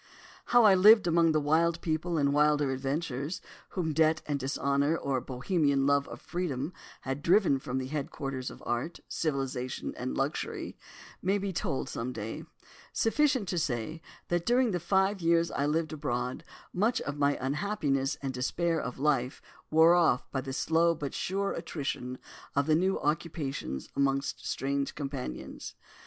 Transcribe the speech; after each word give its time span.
"How 0.45 0.63
I 0.63 0.73
lived 0.73 1.05
among 1.05 1.31
the 1.31 1.39
wild 1.39 1.79
people 1.79 2.17
and 2.17 2.33
wilder 2.33 2.71
adventurers, 2.71 3.39
whom 3.77 3.93
debt 3.93 4.23
and 4.25 4.39
dishonour, 4.39 4.97
or 4.97 5.21
Bohemian 5.21 5.85
love 5.85 6.07
of 6.07 6.19
freedom 6.19 6.73
had 7.01 7.21
driven 7.21 7.59
from 7.59 7.77
the 7.77 7.85
headquarters 7.85 8.49
of 8.49 8.63
art, 8.65 9.01
civilisation 9.07 9.93
and 9.95 10.17
luxury, 10.17 10.75
may 11.21 11.37
be 11.37 11.53
told 11.53 11.87
some 11.87 12.11
day; 12.13 12.43
sufficient 12.91 13.47
to 13.49 13.59
say 13.59 14.01
that 14.29 14.43
during 14.43 14.71
the 14.71 14.79
five 14.79 15.21
years 15.21 15.51
I 15.51 15.67
lived 15.67 15.93
abroad 15.93 16.43
much 16.73 16.99
of 17.01 17.19
my 17.19 17.37
unhappiness 17.39 18.15
and 18.23 18.33
despair 18.33 18.81
of 18.81 18.97
life 18.97 19.39
wore 19.69 19.93
off 19.93 20.31
by 20.31 20.41
the 20.41 20.51
slow 20.51 20.95
but 20.95 21.13
sure 21.13 21.51
attrition 21.51 22.17
of 22.55 22.67
new 22.69 22.99
occupations 22.99 23.87
amongst 23.95 24.47
strange 24.47 24.95
companions. 24.95 25.75